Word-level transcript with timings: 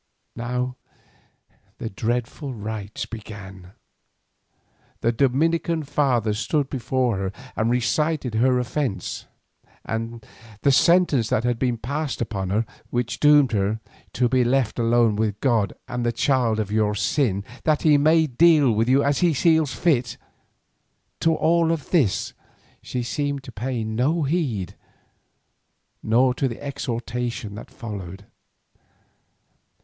Now 0.35 0.77
the 1.77 1.87
dreadful 1.91 2.55
rites 2.55 3.05
began. 3.05 3.73
The 5.01 5.11
Dominican 5.11 5.83
father 5.83 6.33
stood 6.33 6.71
before 6.71 7.17
her 7.19 7.31
and 7.55 7.69
recited 7.69 8.33
her 8.33 8.57
offence, 8.57 9.27
and 9.85 10.25
the 10.63 10.71
sentence 10.71 11.29
that 11.29 11.43
had 11.43 11.59
been 11.59 11.77
passed 11.77 12.19
upon 12.19 12.49
her, 12.49 12.65
which 12.89 13.19
doomed 13.19 13.51
her, 13.51 13.79
"to 14.13 14.27
be 14.27 14.43
left 14.43 14.79
alone 14.79 15.17
with 15.17 15.39
God 15.39 15.71
and 15.87 16.03
the 16.03 16.11
child 16.11 16.59
of 16.59 16.71
your 16.71 16.95
sin, 16.95 17.43
that 17.63 17.83
He 17.83 17.95
may 17.99 18.25
deal 18.25 18.71
with 18.71 18.89
you 18.89 19.03
as 19.03 19.19
He 19.19 19.35
sees 19.35 19.71
fit." 19.71 20.17
To 21.19 21.35
all 21.35 21.71
of 21.71 21.91
this 21.91 22.33
she 22.81 23.03
seemed 23.03 23.43
to 23.43 23.51
pay 23.51 23.83
no 23.83 24.23
heed, 24.23 24.73
nor 26.01 26.33
to 26.33 26.47
the 26.47 26.59
exhortation 26.59 27.53
that 27.53 27.69
followed. 27.69 28.25